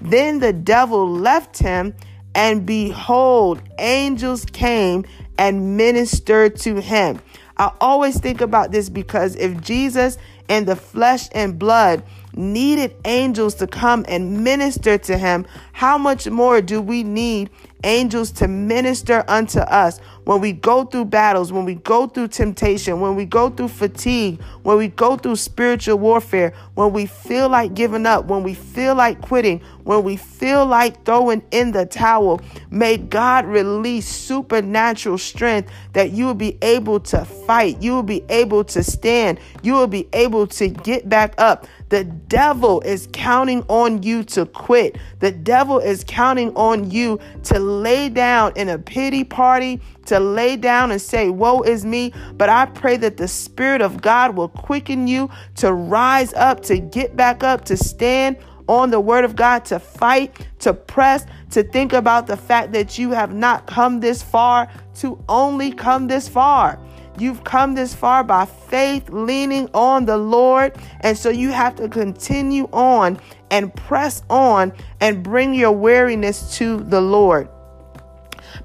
Then 0.00 0.40
the 0.40 0.52
devil 0.52 1.08
left 1.08 1.58
him, 1.58 1.94
and 2.34 2.66
behold, 2.66 3.62
angels 3.78 4.44
came 4.44 5.04
and 5.38 5.76
ministered 5.76 6.56
to 6.60 6.80
him. 6.80 7.20
I 7.56 7.72
always 7.80 8.18
think 8.20 8.40
about 8.40 8.70
this 8.70 8.88
because 8.88 9.36
if 9.36 9.60
Jesus 9.62 10.18
in 10.48 10.64
the 10.64 10.76
flesh 10.76 11.28
and 11.32 11.58
blood 11.58 12.02
needed 12.36 12.94
angels 13.04 13.54
to 13.56 13.66
come 13.66 14.04
and 14.08 14.44
minister 14.44 14.98
to 14.98 15.18
him, 15.18 15.46
how 15.72 15.98
much 15.98 16.28
more 16.28 16.60
do 16.60 16.80
we 16.80 17.02
need 17.02 17.50
angels 17.84 18.30
to 18.32 18.48
minister 18.48 19.24
unto 19.28 19.60
us 19.60 19.98
when 20.24 20.40
we 20.40 20.52
go 20.52 20.84
through 20.84 21.04
battles, 21.04 21.52
when 21.52 21.64
we 21.64 21.76
go 21.76 22.06
through 22.08 22.26
temptation, 22.26 23.00
when 23.00 23.14
we 23.14 23.24
go 23.24 23.48
through 23.48 23.68
fatigue, 23.68 24.42
when 24.64 24.76
we 24.76 24.88
go 24.88 25.16
through 25.16 25.36
spiritual 25.36 25.96
warfare, 25.98 26.52
when 26.74 26.92
we 26.92 27.06
feel 27.06 27.48
like 27.48 27.74
giving 27.74 28.06
up, 28.06 28.24
when 28.24 28.42
we 28.42 28.52
feel 28.52 28.96
like 28.96 29.20
quitting, 29.20 29.60
when 29.84 30.02
we 30.02 30.16
feel 30.16 30.66
like 30.66 31.04
throwing 31.04 31.42
in 31.52 31.70
the 31.70 31.86
towel. 31.86 32.40
May 32.70 32.96
God 32.96 33.46
release 33.46 34.08
supernatural 34.08 35.18
strength 35.18 35.70
that 35.92 36.10
you 36.10 36.26
will 36.26 36.34
be 36.34 36.58
able 36.60 36.98
to 37.00 37.24
fight, 37.24 37.80
you 37.80 37.92
will 37.92 38.02
be 38.02 38.24
able 38.28 38.64
to 38.64 38.82
stand, 38.82 39.38
you 39.62 39.74
will 39.74 39.86
be 39.86 40.08
able 40.12 40.48
to 40.48 40.68
get 40.68 41.08
back 41.08 41.34
up. 41.38 41.68
The 41.88 42.04
devil 42.04 42.80
is 42.80 43.08
counting 43.12 43.62
on 43.68 44.02
you 44.02 44.24
to 44.24 44.46
quit. 44.46 44.98
The 45.20 45.30
devil 45.30 45.78
is 45.78 46.04
counting 46.06 46.54
on 46.56 46.90
you 46.90 47.20
to 47.44 47.58
lay 47.60 48.08
down 48.08 48.52
in 48.56 48.68
a 48.68 48.78
pity 48.78 49.22
party, 49.22 49.80
to 50.06 50.18
lay 50.18 50.56
down 50.56 50.90
and 50.90 51.00
say, 51.00 51.28
Woe 51.28 51.62
is 51.62 51.84
me. 51.84 52.12
But 52.34 52.48
I 52.48 52.66
pray 52.66 52.96
that 52.98 53.16
the 53.16 53.28
Spirit 53.28 53.82
of 53.82 54.02
God 54.02 54.36
will 54.36 54.48
quicken 54.48 55.06
you 55.06 55.30
to 55.56 55.72
rise 55.72 56.34
up, 56.34 56.62
to 56.64 56.78
get 56.78 57.16
back 57.16 57.44
up, 57.44 57.64
to 57.66 57.76
stand 57.76 58.36
on 58.68 58.90
the 58.90 59.00
word 59.00 59.24
of 59.24 59.36
God, 59.36 59.64
to 59.66 59.78
fight, 59.78 60.48
to 60.58 60.74
press, 60.74 61.24
to 61.52 61.62
think 61.62 61.92
about 61.92 62.26
the 62.26 62.36
fact 62.36 62.72
that 62.72 62.98
you 62.98 63.12
have 63.12 63.32
not 63.32 63.66
come 63.66 64.00
this 64.00 64.22
far, 64.24 64.68
to 64.96 65.22
only 65.28 65.70
come 65.70 66.08
this 66.08 66.28
far. 66.28 66.80
You've 67.18 67.44
come 67.44 67.74
this 67.74 67.94
far 67.94 68.22
by 68.22 68.44
faith, 68.44 69.08
leaning 69.10 69.68
on 69.72 70.04
the 70.04 70.18
Lord. 70.18 70.76
And 71.00 71.16
so 71.16 71.30
you 71.30 71.50
have 71.50 71.76
to 71.76 71.88
continue 71.88 72.68
on 72.72 73.18
and 73.50 73.74
press 73.74 74.22
on 74.28 74.72
and 75.00 75.22
bring 75.22 75.54
your 75.54 75.72
weariness 75.72 76.56
to 76.58 76.78
the 76.78 77.00
Lord 77.00 77.48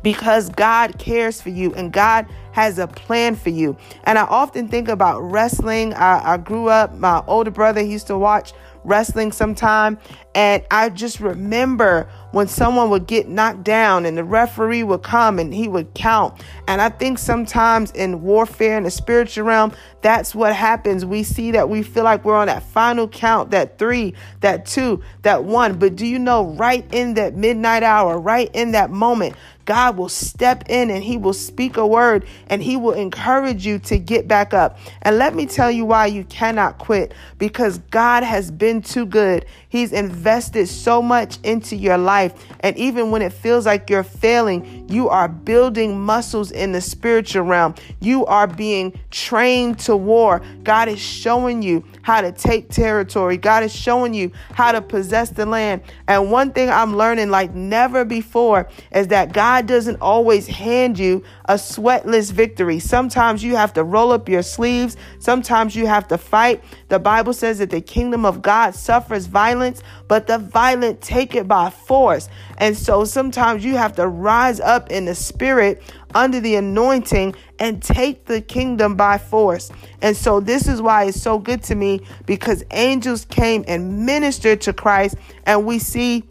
because 0.04 0.50
God 0.50 0.98
cares 0.98 1.42
for 1.42 1.50
you 1.50 1.74
and 1.76 1.92
God 1.92 2.28
has 2.54 2.80
a 2.80 2.88
plan 2.88 3.36
for 3.36 3.50
you. 3.50 3.78
And 4.04 4.18
I 4.18 4.24
often 4.24 4.68
think 4.68 4.88
about 4.88 5.22
wrestling. 5.22 5.94
I, 5.94 6.34
I 6.34 6.38
grew 6.38 6.68
up, 6.68 6.96
my 6.96 7.24
older 7.28 7.52
brother 7.52 7.82
used 7.82 8.08
to 8.08 8.18
watch 8.18 8.54
wrestling 8.84 9.32
sometime. 9.32 9.98
And 10.34 10.64
I 10.72 10.90
just 10.90 11.20
remember 11.20 12.10
when 12.32 12.48
someone 12.48 12.90
would 12.90 13.08
get 13.08 13.28
knocked 13.28 13.64
down 13.64 14.06
and 14.06 14.18
the 14.18 14.24
referee 14.24 14.84
would 14.84 15.04
come 15.04 15.40
and 15.40 15.54
he 15.54 15.68
would 15.68 15.94
count. 15.94 16.42
And 16.68 16.82
I 16.82 16.88
think 16.88 17.20
sometimes 17.20 17.92
in 17.92 18.22
warfare 18.22 18.78
in 18.78 18.84
the 18.84 18.92
spiritual 18.92 19.46
realm, 19.46 19.74
that's 20.02 20.34
what 20.34 20.56
happens. 20.56 21.06
We 21.06 21.24
see 21.24 21.52
that 21.52 21.68
we 21.68 21.84
feel 21.84 22.06
like 22.06 22.24
we're 22.24 22.38
on 22.38 22.48
that 22.48 22.64
final 22.64 23.10
count, 23.10 23.52
that 23.52 23.78
three, 23.78 24.14
that 24.40 24.66
two, 24.66 25.02
that 25.24 25.44
one. 25.44 25.78
But 25.78 25.98
do 25.98 26.08
you 26.08 26.18
know, 26.18 26.46
right 26.52 26.86
in 26.94 27.16
that 27.16 27.36
midnight 27.36 27.84
hour, 27.84 28.18
right 28.18 28.50
in 28.54 28.72
that 28.72 28.90
moment, 28.90 29.36
God 29.66 29.96
will 29.96 30.10
step 30.10 30.64
in 30.70 30.90
and 30.90 31.04
he 31.04 31.18
will 31.18 31.34
speak 31.34 31.78
a 31.78 31.86
word 31.86 32.26
and 32.48 32.64
he 32.64 32.78
will 32.78 32.94
encourage 32.94 33.66
you 33.66 33.78
to 33.80 34.00
get 34.00 34.28
back 34.28 34.54
up. 34.54 34.80
And 35.04 35.18
let 35.18 35.36
me 35.36 35.46
tell 35.46 35.70
you 35.70 35.86
why 35.86 36.08
you 36.08 36.24
cannot 36.24 36.80
quit 36.80 37.14
because 37.38 37.78
God 37.92 38.24
has 38.24 38.50
been 38.50 38.82
too 38.82 39.06
good. 39.06 39.46
He's 39.70 39.94
invested 39.94 40.21
so 40.70 41.02
much 41.02 41.38
into 41.44 41.76
your 41.76 41.98
life. 41.98 42.34
And 42.62 42.78
even 42.78 43.12
when 43.12 43.22
it 43.22 43.34
feels 43.34 43.66
like 43.66 43.90
you're 43.90 44.04
failing, 44.04 44.88
you 44.90 45.10
are 45.10 45.28
building 45.28 46.00
muscles 46.00 46.52
in 46.52 46.72
the 46.72 46.82
spiritual 46.82 47.44
realm. 47.44 47.76
You 48.00 48.26
are 48.26 48.48
being 48.48 49.00
trained 49.10 49.80
to 49.80 49.96
war. 49.96 50.42
God 50.64 50.88
is 50.88 51.00
showing 51.00 51.62
you 51.62 51.84
how 52.02 52.22
to 52.22 52.32
take 52.32 52.70
territory. 52.70 53.38
God 53.38 53.64
is 53.64 53.74
showing 53.74 54.14
you 54.14 54.32
how 54.54 54.72
to 54.72 54.82
possess 54.82 55.30
the 55.30 55.46
land. 55.46 55.82
And 56.08 56.32
one 56.32 56.52
thing 56.52 56.70
I'm 56.70 56.96
learning 56.96 57.30
like 57.30 57.54
never 57.54 58.06
before 58.06 58.70
is 58.92 59.08
that 59.08 59.34
God 59.34 59.68
doesn't 59.68 60.02
always 60.02 60.48
hand 60.48 60.98
you 60.98 61.24
a 61.46 61.56
sweatless 61.56 62.32
victory. 62.32 62.80
Sometimes 62.80 63.44
you 63.44 63.56
have 63.56 63.74
to 63.74 63.84
roll 63.84 64.12
up 64.12 64.30
your 64.30 64.44
sleeves. 64.44 64.98
Sometimes 65.20 65.76
you 65.76 65.88
have 65.88 66.08
to 66.10 66.18
fight. 66.18 66.64
The 66.90 67.00
Bible 67.00 67.34
says 67.34 67.60
that 67.60 67.70
the 67.70 67.82
kingdom 67.82 68.26
of 68.26 68.42
God 68.42 68.76
suffers 68.76 69.26
violence, 69.26 69.82
but 70.08 70.28
the 70.28 70.38
violent 70.38 71.02
take 71.02 71.36
it 71.36 71.48
by 71.48 71.70
force. 71.70 72.30
And 72.58 72.78
so 72.78 73.06
sometimes 73.06 73.66
you 73.66 73.78
have 73.78 73.96
to 73.96 74.08
rise 74.08 74.60
up 74.60 74.92
in 74.92 75.06
the 75.06 75.16
spirit 75.16 75.82
under 76.14 76.40
the 76.40 76.56
anointing 76.56 77.36
and 77.60 77.82
take 77.82 78.26
the 78.26 78.42
kingdom 78.42 78.96
by 78.96 79.18
force. 79.18 79.72
And 80.02 80.16
so 80.16 80.40
this 80.40 80.68
is 80.68 80.82
why 80.82 81.06
it's 81.06 81.22
so 81.22 81.40
good 81.40 81.64
to 81.64 81.76
me 81.76 82.02
because 82.26 82.64
angels 82.72 83.26
came 83.26 83.64
and 83.68 84.06
ministered 84.06 84.62
to 84.62 84.74
Christ 84.74 85.16
and 85.46 85.66
we 85.66 85.80
see 85.80 86.24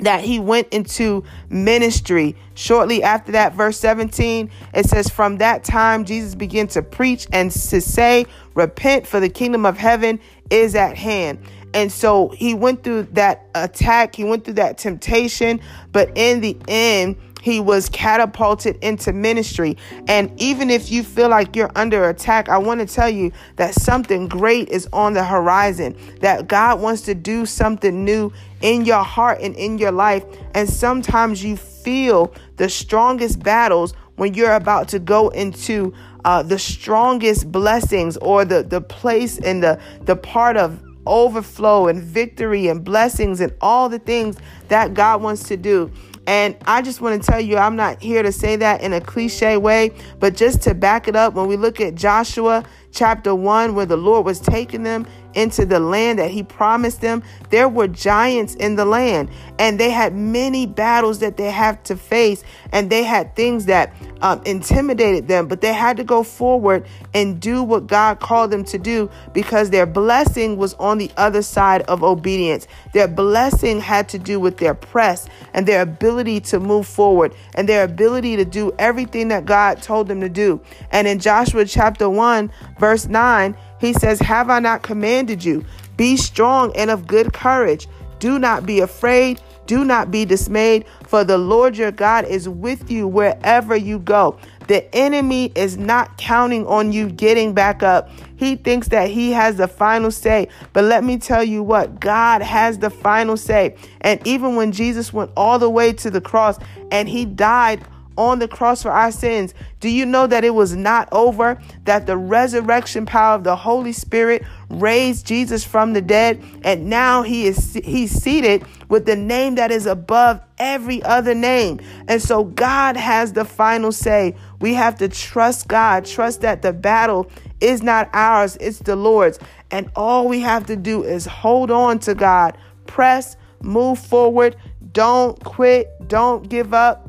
that 0.00 0.24
he 0.24 0.38
went 0.38 0.68
into 0.68 1.24
ministry. 1.48 2.36
Shortly 2.54 3.02
after 3.02 3.32
that, 3.32 3.54
verse 3.54 3.78
17, 3.78 4.50
it 4.74 4.86
says, 4.86 5.08
From 5.08 5.38
that 5.38 5.64
time, 5.64 6.04
Jesus 6.04 6.34
began 6.34 6.66
to 6.68 6.82
preach 6.82 7.26
and 7.32 7.50
to 7.50 7.80
say, 7.80 8.26
Repent, 8.54 9.06
for 9.06 9.20
the 9.20 9.28
kingdom 9.28 9.66
of 9.66 9.76
heaven 9.76 10.20
is 10.50 10.74
at 10.74 10.96
hand. 10.96 11.38
And 11.74 11.90
so 11.90 12.28
he 12.28 12.54
went 12.54 12.84
through 12.84 13.04
that 13.12 13.48
attack, 13.54 14.14
he 14.14 14.24
went 14.24 14.44
through 14.44 14.54
that 14.54 14.78
temptation, 14.78 15.60
but 15.90 16.10
in 16.16 16.40
the 16.40 16.56
end, 16.68 17.16
he 17.42 17.58
was 17.58 17.88
catapulted 17.88 18.78
into 18.82 19.12
ministry. 19.12 19.76
And 20.06 20.32
even 20.40 20.70
if 20.70 20.92
you 20.92 21.02
feel 21.02 21.28
like 21.28 21.56
you're 21.56 21.72
under 21.74 22.08
attack, 22.08 22.48
I 22.48 22.56
want 22.56 22.78
to 22.78 22.86
tell 22.86 23.10
you 23.10 23.32
that 23.56 23.74
something 23.74 24.28
great 24.28 24.68
is 24.68 24.88
on 24.92 25.12
the 25.14 25.24
horizon, 25.24 25.96
that 26.20 26.46
God 26.46 26.80
wants 26.80 27.02
to 27.02 27.16
do 27.16 27.44
something 27.44 28.04
new 28.04 28.32
in 28.60 28.84
your 28.84 29.02
heart 29.02 29.40
and 29.40 29.56
in 29.56 29.76
your 29.76 29.90
life. 29.90 30.24
And 30.54 30.68
sometimes 30.68 31.42
you 31.42 31.56
feel 31.56 32.32
the 32.58 32.68
strongest 32.68 33.42
battles 33.42 33.92
when 34.14 34.34
you're 34.34 34.54
about 34.54 34.86
to 34.90 35.00
go 35.00 35.30
into 35.30 35.92
uh, 36.24 36.44
the 36.44 36.60
strongest 36.60 37.50
blessings 37.50 38.16
or 38.18 38.44
the, 38.44 38.62
the 38.62 38.80
place 38.80 39.40
and 39.40 39.60
the, 39.60 39.80
the 40.02 40.14
part 40.14 40.56
of 40.56 40.80
overflow 41.06 41.88
and 41.88 42.00
victory 42.00 42.68
and 42.68 42.84
blessings 42.84 43.40
and 43.40 43.52
all 43.60 43.88
the 43.88 43.98
things 43.98 44.36
that 44.68 44.94
God 44.94 45.20
wants 45.22 45.42
to 45.48 45.56
do. 45.56 45.90
And 46.26 46.56
I 46.66 46.82
just 46.82 47.00
want 47.00 47.20
to 47.20 47.30
tell 47.30 47.40
you, 47.40 47.56
I'm 47.56 47.74
not 47.74 48.00
here 48.00 48.22
to 48.22 48.30
say 48.30 48.56
that 48.56 48.80
in 48.80 48.92
a 48.92 49.00
cliche 49.00 49.56
way, 49.56 49.90
but 50.20 50.36
just 50.36 50.62
to 50.62 50.74
back 50.74 51.08
it 51.08 51.16
up, 51.16 51.34
when 51.34 51.48
we 51.48 51.56
look 51.56 51.80
at 51.80 51.94
Joshua 51.94 52.64
chapter 52.92 53.34
1, 53.34 53.74
where 53.74 53.86
the 53.86 53.96
Lord 53.96 54.24
was 54.24 54.38
taking 54.38 54.82
them 54.82 55.06
into 55.34 55.64
the 55.64 55.80
land 55.80 56.18
that 56.18 56.30
he 56.30 56.42
promised 56.42 57.00
them, 57.00 57.22
there 57.50 57.68
were 57.68 57.88
giants 57.88 58.54
in 58.56 58.76
the 58.76 58.84
land 58.84 59.30
and 59.58 59.78
they 59.78 59.90
had 59.90 60.14
many 60.14 60.66
battles 60.66 61.18
that 61.20 61.36
they 61.36 61.50
have 61.50 61.82
to 61.84 61.96
face 61.96 62.44
and 62.72 62.90
they 62.90 63.02
had 63.02 63.34
things 63.34 63.66
that 63.66 63.94
um, 64.20 64.40
intimidated 64.44 65.28
them, 65.28 65.48
but 65.48 65.60
they 65.60 65.72
had 65.72 65.96
to 65.96 66.04
go 66.04 66.22
forward 66.22 66.86
and 67.12 67.40
do 67.40 67.62
what 67.62 67.86
God 67.86 68.20
called 68.20 68.50
them 68.50 68.64
to 68.64 68.78
do 68.78 69.10
because 69.32 69.70
their 69.70 69.86
blessing 69.86 70.56
was 70.56 70.74
on 70.74 70.98
the 70.98 71.10
other 71.16 71.42
side 71.42 71.82
of 71.82 72.02
obedience. 72.04 72.68
Their 72.92 73.08
blessing 73.08 73.80
had 73.80 74.08
to 74.10 74.18
do 74.18 74.38
with 74.38 74.58
their 74.58 74.74
press 74.74 75.28
and 75.54 75.66
their 75.66 75.82
ability 75.82 76.40
to 76.40 76.60
move 76.60 76.86
forward 76.86 77.34
and 77.54 77.68
their 77.68 77.84
ability 77.84 78.36
to 78.36 78.44
do 78.44 78.72
everything 78.78 79.28
that 79.28 79.44
God 79.44 79.82
told 79.82 80.08
them 80.08 80.20
to 80.20 80.28
do. 80.28 80.60
And 80.90 81.08
in 81.08 81.18
Joshua 81.18 81.64
chapter 81.64 82.08
1, 82.08 82.50
verse 82.82 83.06
9, 83.06 83.56
he 83.80 83.92
says, 83.92 84.18
Have 84.18 84.50
I 84.50 84.58
not 84.58 84.82
commanded 84.82 85.44
you? 85.44 85.64
Be 85.96 86.16
strong 86.16 86.72
and 86.74 86.90
of 86.90 87.06
good 87.06 87.32
courage. 87.32 87.86
Do 88.18 88.40
not 88.40 88.66
be 88.66 88.80
afraid. 88.80 89.40
Do 89.66 89.84
not 89.84 90.10
be 90.10 90.24
dismayed, 90.24 90.86
for 91.06 91.22
the 91.22 91.38
Lord 91.38 91.76
your 91.76 91.92
God 91.92 92.24
is 92.24 92.48
with 92.48 92.90
you 92.90 93.06
wherever 93.06 93.76
you 93.76 94.00
go. 94.00 94.36
The 94.66 94.92
enemy 94.92 95.52
is 95.54 95.76
not 95.76 96.18
counting 96.18 96.66
on 96.66 96.90
you 96.90 97.08
getting 97.08 97.54
back 97.54 97.84
up. 97.84 98.10
He 98.34 98.56
thinks 98.56 98.88
that 98.88 99.08
he 99.08 99.30
has 99.30 99.58
the 99.58 99.68
final 99.68 100.10
say. 100.10 100.48
But 100.72 100.82
let 100.82 101.04
me 101.04 101.18
tell 101.18 101.44
you 101.44 101.62
what, 101.62 102.00
God 102.00 102.42
has 102.42 102.80
the 102.80 102.90
final 102.90 103.36
say. 103.36 103.76
And 104.00 104.20
even 104.26 104.56
when 104.56 104.72
Jesus 104.72 105.12
went 105.12 105.30
all 105.36 105.60
the 105.60 105.70
way 105.70 105.92
to 105.92 106.10
the 106.10 106.20
cross 106.20 106.58
and 106.90 107.08
he 107.08 107.26
died 107.26 107.86
on 108.16 108.38
the 108.38 108.48
cross 108.48 108.82
for 108.82 108.90
our 108.90 109.12
sins, 109.12 109.54
do 109.80 109.88
you 109.88 110.06
know 110.06 110.26
that 110.26 110.44
it 110.44 110.54
was 110.54 110.74
not 110.74 111.08
over? 111.12 111.60
That 111.84 112.06
the 112.06 112.16
resurrection 112.16 113.06
power 113.06 113.34
of 113.34 113.44
the 113.44 113.56
Holy 113.56 113.92
Spirit 113.92 114.44
raised 114.68 115.26
Jesus 115.26 115.64
from 115.64 115.92
the 115.92 116.00
dead, 116.00 116.42
and 116.62 116.88
now 116.88 117.22
he 117.22 117.46
is 117.46 117.74
he's 117.84 118.12
seated 118.12 118.64
with 118.88 119.06
the 119.06 119.16
name 119.16 119.56
that 119.56 119.70
is 119.70 119.86
above 119.86 120.40
every 120.58 121.02
other 121.02 121.34
name. 121.34 121.80
And 122.08 122.22
so 122.22 122.44
God 122.44 122.96
has 122.96 123.32
the 123.32 123.44
final 123.44 123.92
say. 123.92 124.36
We 124.60 124.74
have 124.74 124.96
to 124.98 125.08
trust 125.08 125.66
God, 125.66 126.04
trust 126.04 126.42
that 126.42 126.62
the 126.62 126.72
battle 126.72 127.30
is 127.60 127.82
not 127.82 128.08
ours, 128.12 128.56
it's 128.60 128.78
the 128.78 128.96
Lord's. 128.96 129.38
And 129.70 129.90
all 129.96 130.28
we 130.28 130.40
have 130.40 130.66
to 130.66 130.76
do 130.76 131.02
is 131.02 131.26
hold 131.26 131.70
on 131.70 131.98
to 132.00 132.14
God, 132.14 132.56
press, 132.86 133.36
move 133.60 133.98
forward, 133.98 134.56
don't 134.92 135.42
quit, 135.42 135.88
don't 136.08 136.48
give 136.48 136.74
up 136.74 137.08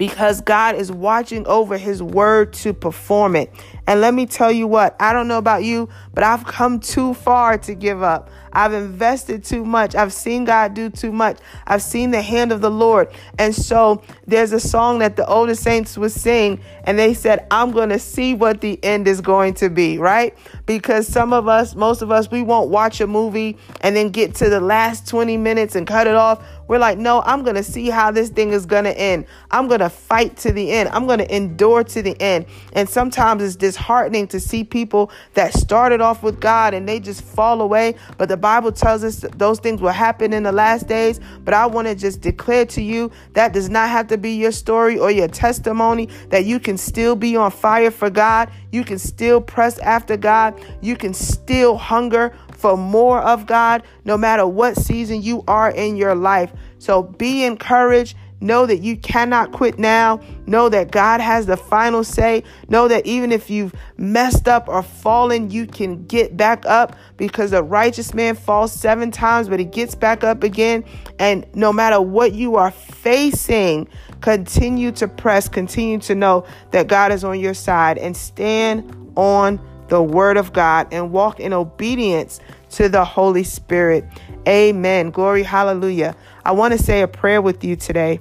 because 0.00 0.40
God 0.40 0.76
is 0.76 0.90
watching 0.90 1.46
over 1.46 1.76
his 1.76 2.02
word 2.02 2.54
to 2.54 2.72
perform 2.72 3.36
it. 3.36 3.52
And 3.86 4.00
let 4.00 4.14
me 4.14 4.24
tell 4.24 4.50
you 4.50 4.66
what, 4.66 4.96
I 4.98 5.12
don't 5.12 5.28
know 5.28 5.36
about 5.36 5.62
you, 5.62 5.90
but 6.14 6.24
I've 6.24 6.46
come 6.46 6.80
too 6.80 7.12
far 7.12 7.58
to 7.58 7.74
give 7.74 8.02
up. 8.02 8.30
I've 8.52 8.72
invested 8.72 9.44
too 9.44 9.64
much. 9.64 9.94
I've 9.94 10.12
seen 10.12 10.44
God 10.44 10.74
do 10.74 10.90
too 10.90 11.12
much. 11.12 11.38
I've 11.66 11.82
seen 11.82 12.10
the 12.10 12.22
hand 12.22 12.50
of 12.50 12.62
the 12.62 12.70
Lord. 12.70 13.08
And 13.38 13.54
so 13.54 14.02
there's 14.26 14.52
a 14.52 14.60
song 14.60 15.00
that 15.00 15.16
the 15.16 15.26
older 15.26 15.54
saints 15.54 15.98
would 15.98 16.12
sing, 16.12 16.60
and 16.84 16.98
they 16.98 17.14
said, 17.14 17.46
I'm 17.50 17.70
going 17.70 17.90
to 17.90 17.98
see 17.98 18.34
what 18.34 18.60
the 18.60 18.82
end 18.82 19.06
is 19.06 19.20
going 19.20 19.54
to 19.54 19.68
be, 19.68 19.98
right? 19.98 20.36
Because 20.66 21.06
some 21.06 21.32
of 21.32 21.46
us, 21.46 21.74
most 21.74 22.00
of 22.00 22.10
us, 22.10 22.30
we 22.30 22.42
won't 22.42 22.70
watch 22.70 23.00
a 23.00 23.06
movie 23.06 23.58
and 23.82 23.94
then 23.94 24.08
get 24.10 24.34
to 24.36 24.48
the 24.48 24.60
last 24.60 25.06
20 25.08 25.36
minutes 25.36 25.76
and 25.76 25.86
cut 25.86 26.06
it 26.06 26.14
off. 26.14 26.44
We're 26.68 26.78
like, 26.78 26.98
no, 26.98 27.22
I'm 27.22 27.42
going 27.42 27.56
to 27.56 27.64
see 27.64 27.90
how 27.90 28.10
this 28.10 28.30
thing 28.30 28.50
is 28.50 28.64
going 28.64 28.84
to 28.84 28.96
end. 28.96 29.26
I'm 29.50 29.68
going 29.68 29.80
to 29.80 29.89
fight 29.90 30.36
to 30.38 30.52
the 30.52 30.70
end. 30.70 30.88
I'm 30.90 31.06
going 31.06 31.18
to 31.18 31.34
endure 31.34 31.84
to 31.84 32.02
the 32.02 32.20
end. 32.20 32.46
And 32.72 32.88
sometimes 32.88 33.42
it's 33.42 33.56
disheartening 33.56 34.28
to 34.28 34.40
see 34.40 34.64
people 34.64 35.10
that 35.34 35.52
started 35.52 36.00
off 36.00 36.22
with 36.22 36.40
God 36.40 36.74
and 36.74 36.88
they 36.88 37.00
just 37.00 37.22
fall 37.22 37.60
away. 37.60 37.96
But 38.18 38.28
the 38.28 38.36
Bible 38.36 38.72
tells 38.72 39.04
us 39.04 39.24
those 39.36 39.58
things 39.60 39.80
will 39.80 39.90
happen 39.90 40.32
in 40.32 40.42
the 40.42 40.52
last 40.52 40.86
days. 40.86 41.20
But 41.44 41.54
I 41.54 41.66
want 41.66 41.88
to 41.88 41.94
just 41.94 42.20
declare 42.20 42.66
to 42.66 42.82
you 42.82 43.10
that 43.34 43.52
does 43.52 43.68
not 43.68 43.88
have 43.90 44.08
to 44.08 44.18
be 44.18 44.32
your 44.32 44.52
story 44.52 44.98
or 44.98 45.10
your 45.10 45.28
testimony, 45.28 46.08
that 46.28 46.44
you 46.44 46.60
can 46.60 46.78
still 46.78 47.16
be 47.16 47.36
on 47.36 47.50
fire 47.50 47.90
for 47.90 48.10
God. 48.10 48.50
You 48.72 48.84
can 48.84 48.98
still 48.98 49.40
press 49.40 49.78
after 49.78 50.16
God. 50.16 50.60
You 50.80 50.96
can 50.96 51.14
still 51.14 51.76
hunger 51.76 52.34
for 52.60 52.76
more 52.76 53.20
of 53.20 53.46
God, 53.46 53.82
no 54.04 54.18
matter 54.18 54.46
what 54.46 54.76
season 54.76 55.22
you 55.22 55.42
are 55.48 55.70
in 55.70 55.96
your 55.96 56.14
life. 56.14 56.52
So 56.78 57.02
be 57.02 57.44
encouraged. 57.44 58.16
Know 58.40 58.64
that 58.64 58.78
you 58.78 58.96
cannot 58.96 59.52
quit 59.52 59.78
now. 59.78 60.20
Know 60.46 60.68
that 60.70 60.90
God 60.90 61.20
has 61.20 61.46
the 61.46 61.56
final 61.56 62.02
say. 62.02 62.42
Know 62.68 62.88
that 62.88 63.04
even 63.04 63.32
if 63.32 63.50
you've 63.50 63.74
messed 63.98 64.48
up 64.48 64.68
or 64.68 64.82
fallen, 64.82 65.50
you 65.50 65.66
can 65.66 66.06
get 66.06 66.36
back 66.36 66.64
up 66.64 66.96
because 67.18 67.50
the 67.50 67.62
righteous 67.62 68.14
man 68.14 68.34
falls 68.34 68.72
seven 68.72 69.10
times, 69.10 69.48
but 69.48 69.58
he 69.58 69.66
gets 69.66 69.94
back 69.94 70.24
up 70.24 70.42
again. 70.42 70.84
And 71.18 71.46
no 71.54 71.72
matter 71.72 72.00
what 72.00 72.32
you 72.32 72.56
are 72.56 72.70
facing, 72.70 73.88
continue 74.22 74.92
to 74.92 75.06
press, 75.06 75.48
continue 75.48 75.98
to 75.98 76.14
know 76.14 76.46
that 76.70 76.86
God 76.88 77.12
is 77.12 77.24
on 77.24 77.38
your 77.38 77.54
side 77.54 77.98
and 77.98 78.16
stand 78.16 79.12
on 79.16 79.60
the 79.88 80.02
word 80.02 80.36
of 80.36 80.52
God 80.52 80.88
and 80.92 81.12
walk 81.12 81.40
in 81.40 81.52
obedience 81.52 82.40
to 82.70 82.88
the 82.88 83.04
Holy 83.04 83.44
Spirit. 83.44 84.04
Amen. 84.48 85.10
Glory, 85.10 85.42
hallelujah. 85.42 86.16
I 86.44 86.52
want 86.52 86.72
to 86.72 86.78
say 86.78 87.02
a 87.02 87.08
prayer 87.08 87.42
with 87.42 87.62
you 87.64 87.76
today. 87.76 88.20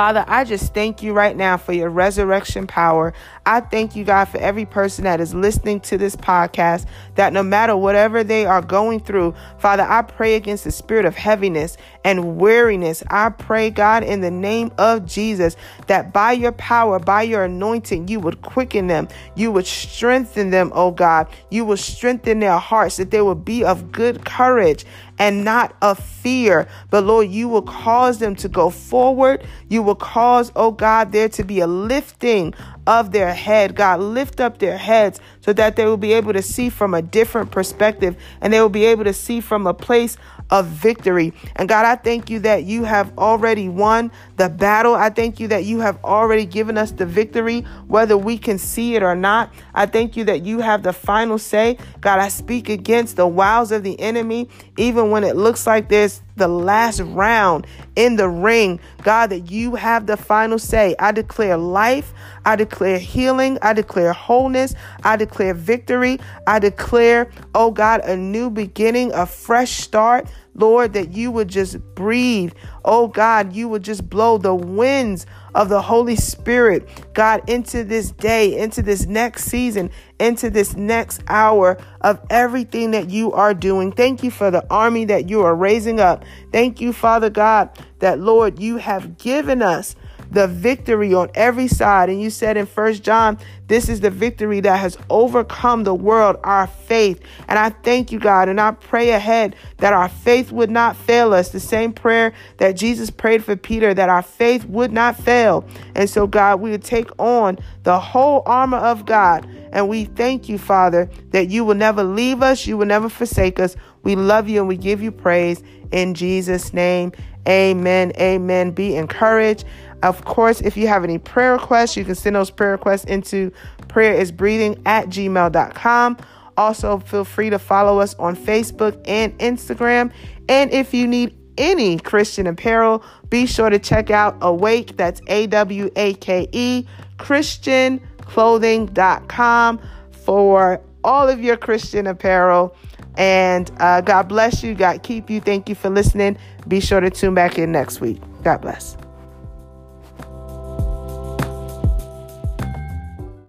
Father, 0.00 0.24
I 0.26 0.44
just 0.44 0.72
thank 0.72 1.02
you 1.02 1.12
right 1.12 1.36
now 1.36 1.58
for 1.58 1.74
your 1.74 1.90
resurrection 1.90 2.66
power. 2.66 3.12
I 3.44 3.60
thank 3.60 3.94
you, 3.94 4.02
God, 4.02 4.24
for 4.30 4.38
every 4.38 4.64
person 4.64 5.04
that 5.04 5.20
is 5.20 5.34
listening 5.34 5.80
to 5.80 5.98
this 5.98 6.16
podcast, 6.16 6.86
that 7.16 7.34
no 7.34 7.42
matter 7.42 7.76
whatever 7.76 8.24
they 8.24 8.46
are 8.46 8.62
going 8.62 9.00
through, 9.00 9.34
Father, 9.58 9.82
I 9.82 10.00
pray 10.00 10.36
against 10.36 10.64
the 10.64 10.70
spirit 10.70 11.04
of 11.04 11.16
heaviness 11.16 11.76
and 12.02 12.38
weariness. 12.38 13.02
I 13.10 13.28
pray, 13.28 13.68
God, 13.68 14.02
in 14.02 14.22
the 14.22 14.30
name 14.30 14.72
of 14.78 15.04
Jesus, 15.04 15.54
that 15.86 16.14
by 16.14 16.32
your 16.32 16.52
power, 16.52 16.98
by 16.98 17.20
your 17.24 17.44
anointing, 17.44 18.08
you 18.08 18.20
would 18.20 18.40
quicken 18.40 18.86
them, 18.86 19.06
you 19.34 19.52
would 19.52 19.66
strengthen 19.66 20.48
them, 20.48 20.72
oh 20.74 20.92
God. 20.92 21.28
You 21.50 21.66
will 21.66 21.76
strengthen 21.76 22.38
their 22.38 22.56
hearts, 22.56 22.96
that 22.96 23.10
they 23.10 23.20
will 23.20 23.34
be 23.34 23.64
of 23.64 23.92
good 23.92 24.24
courage 24.24 24.86
and 25.20 25.44
not 25.44 25.76
of 25.82 25.98
fear. 25.98 26.66
But 26.88 27.04
Lord, 27.04 27.28
you 27.28 27.46
will 27.46 27.62
cause 27.62 28.18
them 28.18 28.34
to 28.36 28.48
go 28.48 28.70
forward. 28.70 29.46
You 29.68 29.82
will 29.82 29.94
cause, 29.94 30.50
oh 30.56 30.72
God, 30.72 31.12
there 31.12 31.28
to 31.28 31.44
be 31.44 31.60
a 31.60 31.66
lifting 31.66 32.54
of 32.86 33.12
their 33.12 33.34
head. 33.34 33.76
God, 33.76 34.00
lift 34.00 34.40
up 34.40 34.58
their 34.58 34.78
heads 34.78 35.20
so 35.40 35.52
that 35.52 35.76
they 35.76 35.84
will 35.84 35.96
be 35.96 36.12
able 36.12 36.32
to 36.32 36.42
see 36.42 36.70
from 36.70 36.94
a 36.94 37.02
different 37.02 37.50
perspective 37.50 38.16
and 38.40 38.52
they 38.52 38.60
will 38.60 38.68
be 38.68 38.84
able 38.84 39.04
to 39.04 39.12
see 39.12 39.40
from 39.40 39.66
a 39.66 39.74
place 39.74 40.16
of 40.50 40.66
victory. 40.66 41.32
And 41.56 41.68
God, 41.68 41.86
I 41.86 41.96
thank 41.96 42.28
you 42.28 42.40
that 42.40 42.64
you 42.64 42.84
have 42.84 43.16
already 43.16 43.68
won 43.68 44.10
the 44.36 44.48
battle. 44.48 44.94
I 44.94 45.10
thank 45.10 45.38
you 45.38 45.48
that 45.48 45.64
you 45.64 45.80
have 45.80 46.02
already 46.04 46.44
given 46.44 46.76
us 46.76 46.90
the 46.90 47.06
victory, 47.06 47.60
whether 47.86 48.18
we 48.18 48.36
can 48.36 48.58
see 48.58 48.96
it 48.96 49.02
or 49.02 49.14
not. 49.14 49.52
I 49.74 49.86
thank 49.86 50.16
you 50.16 50.24
that 50.24 50.42
you 50.42 50.60
have 50.60 50.82
the 50.82 50.92
final 50.92 51.38
say. 51.38 51.78
God, 52.00 52.18
I 52.18 52.28
speak 52.28 52.68
against 52.68 53.16
the 53.16 53.26
wiles 53.26 53.70
of 53.70 53.82
the 53.82 53.98
enemy, 54.00 54.48
even 54.76 55.10
when 55.10 55.24
it 55.24 55.36
looks 55.36 55.66
like 55.66 55.88
there's 55.88 56.20
the 56.40 56.48
last 56.48 57.00
round 57.00 57.66
in 57.94 58.16
the 58.16 58.28
ring. 58.28 58.80
God, 59.04 59.28
that 59.28 59.50
you 59.50 59.76
have 59.76 60.06
the 60.06 60.16
final 60.16 60.58
say. 60.58 60.96
I 60.98 61.12
declare 61.12 61.56
life. 61.56 62.12
I 62.44 62.56
declare 62.56 62.98
healing. 62.98 63.58
I 63.62 63.72
declare 63.74 64.12
wholeness. 64.12 64.74
I 65.04 65.16
declare 65.16 65.54
victory. 65.54 66.18
I 66.48 66.58
declare, 66.58 67.30
oh 67.54 67.70
God, 67.70 68.00
a 68.00 68.16
new 68.16 68.50
beginning, 68.50 69.12
a 69.12 69.26
fresh 69.26 69.72
start. 69.72 70.28
Lord, 70.54 70.94
that 70.94 71.12
you 71.12 71.30
would 71.30 71.48
just 71.48 71.78
breathe. 71.94 72.52
Oh 72.84 73.06
God, 73.06 73.52
you 73.54 73.68
would 73.68 73.84
just 73.84 74.10
blow 74.10 74.36
the 74.36 74.54
winds 74.54 75.26
of 75.54 75.68
the 75.68 75.82
Holy 75.82 76.16
Spirit, 76.16 76.88
God, 77.14 77.48
into 77.48 77.84
this 77.84 78.10
day, 78.10 78.58
into 78.58 78.82
this 78.82 79.06
next 79.06 79.44
season, 79.44 79.90
into 80.18 80.50
this 80.50 80.76
next 80.76 81.22
hour 81.28 81.78
of 82.00 82.20
everything 82.30 82.92
that 82.92 83.10
you 83.10 83.32
are 83.32 83.54
doing. 83.54 83.92
Thank 83.92 84.22
you 84.22 84.30
for 84.30 84.50
the 84.50 84.64
army 84.70 85.04
that 85.06 85.28
you 85.28 85.42
are 85.42 85.54
raising 85.54 86.00
up. 86.00 86.24
Thank 86.52 86.80
you, 86.80 86.92
Father 86.92 87.30
God, 87.30 87.70
that 88.00 88.18
Lord, 88.18 88.58
you 88.58 88.76
have 88.78 89.18
given 89.18 89.62
us 89.62 89.94
the 90.30 90.46
victory 90.46 91.12
on 91.14 91.30
every 91.34 91.68
side. 91.68 92.08
And 92.08 92.20
you 92.20 92.30
said 92.30 92.56
in 92.56 92.66
First 92.66 93.02
John, 93.02 93.38
this 93.66 93.88
is 93.88 94.00
the 94.00 94.10
victory 94.10 94.60
that 94.60 94.78
has 94.78 94.98
overcome 95.08 95.84
the 95.84 95.94
world, 95.94 96.36
our 96.42 96.66
faith. 96.66 97.20
And 97.48 97.58
I 97.58 97.70
thank 97.70 98.10
you, 98.10 98.18
God, 98.18 98.48
and 98.48 98.60
I 98.60 98.72
pray 98.72 99.10
ahead 99.10 99.54
that 99.78 99.92
our 99.92 100.08
faith 100.08 100.50
would 100.50 100.70
not 100.70 100.96
fail 100.96 101.32
us. 101.32 101.50
The 101.50 101.60
same 101.60 101.92
prayer 101.92 102.32
that 102.56 102.72
Jesus 102.72 103.10
prayed 103.10 103.44
for 103.44 103.56
Peter, 103.56 103.94
that 103.94 104.08
our 104.08 104.22
faith 104.22 104.64
would 104.64 104.92
not 104.92 105.16
fail. 105.16 105.64
And 105.94 106.10
so, 106.10 106.26
God, 106.26 106.60
we 106.60 106.70
would 106.70 106.84
take 106.84 107.10
on 107.18 107.58
the 107.84 107.98
whole 107.98 108.42
armor 108.46 108.78
of 108.78 109.06
God. 109.06 109.48
And 109.72 109.88
we 109.88 110.04
thank 110.04 110.48
you, 110.48 110.58
Father, 110.58 111.08
that 111.30 111.48
you 111.48 111.64
will 111.64 111.76
never 111.76 112.02
leave 112.02 112.42
us, 112.42 112.66
you 112.66 112.76
will 112.76 112.86
never 112.86 113.08
forsake 113.08 113.60
us. 113.60 113.76
We 114.02 114.16
love 114.16 114.48
you 114.48 114.60
and 114.60 114.68
we 114.68 114.76
give 114.76 115.02
you 115.02 115.12
praise 115.12 115.62
in 115.92 116.14
Jesus' 116.14 116.72
name. 116.72 117.12
Amen. 117.48 118.12
Amen. 118.18 118.70
Be 118.72 118.96
encouraged. 118.96 119.64
Of 120.02 120.24
course, 120.24 120.60
if 120.60 120.76
you 120.76 120.88
have 120.88 121.04
any 121.04 121.18
prayer 121.18 121.52
requests, 121.52 121.96
you 121.96 122.04
can 122.04 122.14
send 122.14 122.36
those 122.36 122.50
prayer 122.50 122.72
requests 122.72 123.04
into 123.04 123.50
prayerisbreathing 123.88 124.82
at 124.86 125.08
gmail.com. 125.08 126.18
Also, 126.56 126.98
feel 126.98 127.24
free 127.24 127.50
to 127.50 127.58
follow 127.58 127.98
us 128.00 128.14
on 128.14 128.36
Facebook 128.36 128.98
and 129.06 129.38
Instagram. 129.38 130.12
And 130.48 130.72
if 130.72 130.94
you 130.94 131.06
need 131.06 131.36
any 131.58 131.98
Christian 131.98 132.46
apparel, 132.46 133.04
be 133.28 133.44
sure 133.46 133.68
to 133.70 133.78
check 133.78 134.10
out 134.10 134.36
Awake, 134.40 134.96
that's 134.96 135.20
A 135.28 135.46
W 135.48 135.90
A 135.96 136.14
K 136.14 136.48
E, 136.52 136.86
ChristianClothing.com 137.18 139.80
for 140.10 140.80
all 141.04 141.28
of 141.28 141.40
your 141.40 141.56
Christian 141.56 142.06
apparel. 142.06 142.76
And 143.16 143.70
uh, 143.78 144.02
God 144.02 144.28
bless 144.28 144.62
you. 144.62 144.74
God 144.74 145.02
keep 145.02 145.30
you. 145.30 145.40
Thank 145.40 145.68
you 145.68 145.74
for 145.74 145.90
listening. 145.90 146.38
Be 146.68 146.78
sure 146.80 147.00
to 147.00 147.10
tune 147.10 147.34
back 147.34 147.58
in 147.58 147.72
next 147.72 148.00
week. 148.00 148.22
God 148.42 148.62
bless. 148.62 148.96